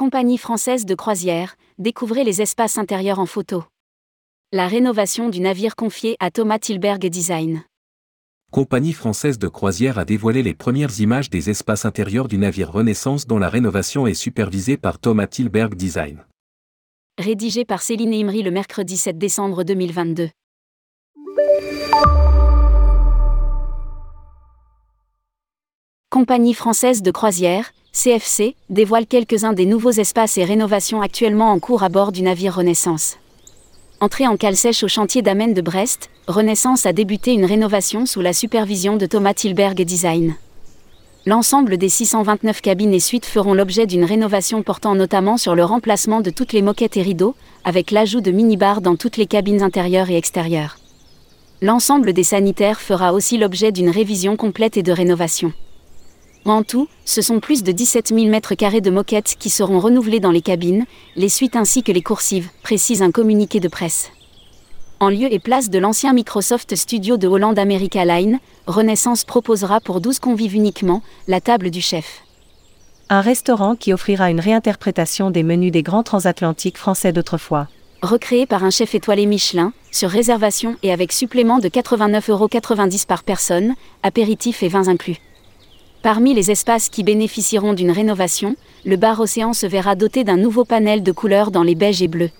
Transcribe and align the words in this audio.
Compagnie 0.00 0.38
française 0.38 0.86
de 0.86 0.94
croisière, 0.94 1.56
découvrez 1.76 2.24
les 2.24 2.40
espaces 2.40 2.78
intérieurs 2.78 3.18
en 3.18 3.26
photo. 3.26 3.64
La 4.50 4.66
rénovation 4.66 5.28
du 5.28 5.40
navire 5.40 5.76
confié 5.76 6.16
à 6.20 6.30
Thomas 6.30 6.58
Tilberg 6.58 7.04
Design. 7.04 7.64
Compagnie 8.50 8.94
française 8.94 9.38
de 9.38 9.46
croisière 9.46 9.98
a 9.98 10.06
dévoilé 10.06 10.42
les 10.42 10.54
premières 10.54 11.00
images 11.00 11.28
des 11.28 11.50
espaces 11.50 11.84
intérieurs 11.84 12.28
du 12.28 12.38
navire 12.38 12.72
Renaissance 12.72 13.26
dont 13.26 13.38
la 13.38 13.50
rénovation 13.50 14.06
est 14.06 14.14
supervisée 14.14 14.78
par 14.78 14.98
Thomas 14.98 15.26
Tilberg 15.26 15.74
Design. 15.74 16.24
Rédigé 17.18 17.66
par 17.66 17.82
Céline 17.82 18.14
Imri 18.14 18.42
le 18.42 18.50
mercredi 18.50 18.96
7 18.96 19.18
décembre 19.18 19.64
2022. 19.64 20.30
Compagnie 26.20 26.52
française 26.52 27.00
de 27.00 27.10
croisière, 27.10 27.72
CFC, 27.94 28.54
dévoile 28.68 29.06
quelques-uns 29.06 29.54
des 29.54 29.64
nouveaux 29.64 29.90
espaces 29.90 30.36
et 30.36 30.44
rénovations 30.44 31.00
actuellement 31.00 31.50
en 31.50 31.58
cours 31.58 31.82
à 31.82 31.88
bord 31.88 32.12
du 32.12 32.20
navire 32.20 32.56
Renaissance. 32.56 33.16
Entrée 34.00 34.26
en 34.26 34.36
cale 34.36 34.54
sèche 34.54 34.82
au 34.82 34.88
chantier 34.88 35.22
d'Amen 35.22 35.54
de 35.54 35.62
Brest, 35.62 36.10
Renaissance 36.26 36.84
a 36.84 36.92
débuté 36.92 37.32
une 37.32 37.46
rénovation 37.46 38.04
sous 38.04 38.20
la 38.20 38.34
supervision 38.34 38.98
de 38.98 39.06
Thomas 39.06 39.32
Tilberg 39.32 39.80
Design. 39.80 40.34
L'ensemble 41.24 41.78
des 41.78 41.88
629 41.88 42.60
cabines 42.60 42.92
et 42.92 43.00
suites 43.00 43.24
feront 43.24 43.54
l'objet 43.54 43.86
d'une 43.86 44.04
rénovation 44.04 44.62
portant 44.62 44.94
notamment 44.94 45.38
sur 45.38 45.54
le 45.54 45.64
remplacement 45.64 46.20
de 46.20 46.28
toutes 46.28 46.52
les 46.52 46.60
moquettes 46.60 46.98
et 46.98 47.02
rideaux, 47.02 47.34
avec 47.64 47.90
l'ajout 47.90 48.20
de 48.20 48.30
mini-bars 48.30 48.82
dans 48.82 48.96
toutes 48.96 49.16
les 49.16 49.26
cabines 49.26 49.62
intérieures 49.62 50.10
et 50.10 50.18
extérieures. 50.18 50.76
L'ensemble 51.62 52.12
des 52.12 52.24
sanitaires 52.24 52.82
fera 52.82 53.14
aussi 53.14 53.38
l'objet 53.38 53.72
d'une 53.72 53.88
révision 53.88 54.36
complète 54.36 54.76
et 54.76 54.82
de 54.82 54.92
rénovation. 54.92 55.54
En 56.46 56.62
tout, 56.62 56.88
ce 57.04 57.20
sont 57.20 57.38
plus 57.38 57.62
de 57.62 57.70
17 57.70 58.08
000 58.08 58.20
m2 58.26 58.80
de 58.80 58.90
moquettes 58.90 59.36
qui 59.38 59.50
seront 59.50 59.78
renouvelées 59.78 60.20
dans 60.20 60.30
les 60.30 60.40
cabines, 60.40 60.86
les 61.14 61.28
suites 61.28 61.54
ainsi 61.54 61.82
que 61.82 61.92
les 61.92 62.02
coursives, 62.02 62.48
précise 62.62 63.02
un 63.02 63.10
communiqué 63.10 63.60
de 63.60 63.68
presse. 63.68 64.10
En 65.00 65.10
lieu 65.10 65.32
et 65.32 65.38
place 65.38 65.70
de 65.70 65.78
l'ancien 65.78 66.12
Microsoft 66.12 66.74
Studio 66.76 67.16
de 67.16 67.26
Holland 67.26 67.58
America 67.58 68.04
Line, 68.04 68.38
Renaissance 68.66 69.24
proposera 69.24 69.80
pour 69.80 70.00
12 70.00 70.18
convives 70.18 70.54
uniquement 70.54 71.02
la 71.28 71.40
table 71.40 71.70
du 71.70 71.80
chef. 71.80 72.22
Un 73.08 73.20
restaurant 73.20 73.76
qui 73.76 73.92
offrira 73.92 74.30
une 74.30 74.40
réinterprétation 74.40 75.30
des 75.30 75.42
menus 75.42 75.72
des 75.72 75.82
grands 75.82 76.02
transatlantiques 76.02 76.78
français 76.78 77.12
d'autrefois. 77.12 77.68
Recréé 78.02 78.46
par 78.46 78.64
un 78.64 78.70
chef 78.70 78.94
étoilé 78.94 79.26
Michelin, 79.26 79.72
sur 79.90 80.08
réservation 80.08 80.76
et 80.82 80.92
avec 80.92 81.12
supplément 81.12 81.58
de 81.58 81.68
89,90€ 81.68 83.06
par 83.06 83.24
personne, 83.24 83.74
apéritifs 84.02 84.62
et 84.62 84.68
vins 84.68 84.88
inclus. 84.88 85.18
Parmi 86.02 86.32
les 86.32 86.50
espaces 86.50 86.88
qui 86.88 87.02
bénéficieront 87.02 87.74
d'une 87.74 87.90
rénovation, 87.90 88.56
le 88.86 88.96
bar 88.96 89.20
Océan 89.20 89.52
se 89.52 89.66
verra 89.66 89.96
doté 89.96 90.24
d'un 90.24 90.38
nouveau 90.38 90.64
panel 90.64 91.02
de 91.02 91.12
couleurs 91.12 91.50
dans 91.50 91.62
les 91.62 91.74
beiges 91.74 92.00
et 92.00 92.08
bleus. 92.08 92.30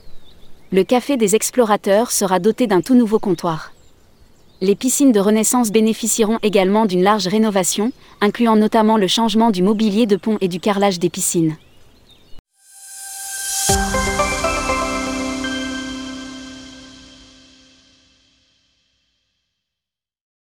Le 0.73 0.83
café 0.83 1.19
des 1.19 1.35
explorateurs 1.35 2.11
sera 2.11 2.39
doté 2.39 2.67
d'un 2.67 2.81
tout 2.81 2.95
nouveau 2.95 3.19
comptoir. 3.19 3.73
Les 4.63 4.75
piscines 4.75 5.13
de 5.13 5.21
Renaissance 5.21 5.73
bénéficieront 5.73 6.39
également 6.43 6.87
d'une 6.87 7.03
large 7.03 7.27
rénovation, 7.27 7.93
incluant 8.23 8.57
notamment 8.57 8.97
le 8.97 9.09
changement 9.09 9.51
du 9.51 9.63
mobilier 9.63 10.07
de 10.07 10.17
pont 10.17 10.39
et 10.41 10.49
du 10.49 10.59
carrelage 10.59 10.99
des 10.99 11.11
piscines. 11.11 11.57